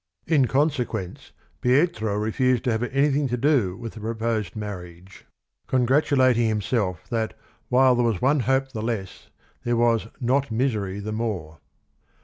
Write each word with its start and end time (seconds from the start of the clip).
In 0.25 0.47
consequence 0.47 1.31
Pietro 1.61 2.15
re 2.17 2.31
fused 2.31 2.63
to 2.63 2.71
have 2.71 2.81
anything 2.81 3.27
to 3.27 3.37
do 3.37 3.77
with 3.77 3.93
the 3.93 3.99
proposed 3.99 4.53
30 4.53 4.59
THE 4.59 4.65
RING 4.65 4.71
AND 4.71 4.77
THE 4.77 4.79
BOOK 4.79 4.85
marriage, 4.87 5.25
congratulating 5.67 6.47
himself 6.47 7.07
that 7.11 7.35
while" 7.69 7.93
there 7.95 8.03
was 8.05 8.19
one 8.19 8.39
hope 8.39 8.71
the 8.71 8.81
less" 8.81 9.29
there 9.63 9.77
was 9.77 10.07
"not 10.19 10.49
misery 10.49 10.99
the 11.01 11.11
more." 11.11 11.59